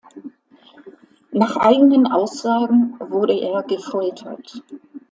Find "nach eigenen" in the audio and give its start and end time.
1.31-2.07